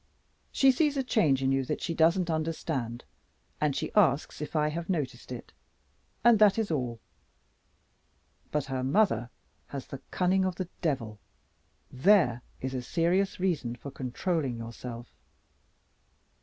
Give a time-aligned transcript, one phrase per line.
[0.51, 3.03] She sees a change in you that she doesn't understand
[3.71, 5.53] she asks if I have noticed it
[6.23, 6.99] and that is all.
[8.49, 9.29] But her mother
[9.67, 11.19] has the cunning of the devil.
[11.91, 15.13] There is a serious reason for controlling yourself."